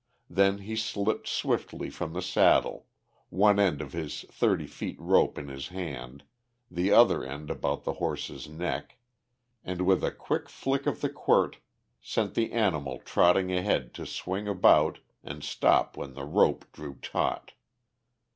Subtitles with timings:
[0.31, 2.87] Then he slipped swiftly from the saddle,
[3.29, 6.23] one end of his thirty feet rope in his hand,
[6.71, 8.97] the other end about the horse's neck,
[9.63, 11.57] and with a quick flick of the quirt
[12.01, 17.51] sent the animal trotting ahead to swing about and stop when the rope drew taut.